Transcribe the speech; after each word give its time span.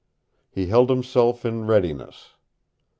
He 0.49 0.65
held 0.65 0.89
himself 0.89 1.45
in 1.45 1.67
readiness. 1.67 2.33